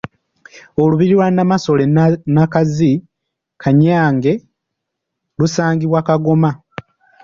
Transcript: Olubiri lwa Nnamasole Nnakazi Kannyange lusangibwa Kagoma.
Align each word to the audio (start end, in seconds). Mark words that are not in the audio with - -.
Olubiri 0.81 1.13
lwa 1.15 1.27
Nnamasole 1.31 1.83
Nnakazi 1.89 2.91
Kannyange 3.61 4.33
lusangibwa 5.39 5.99
Kagoma. 6.07 6.51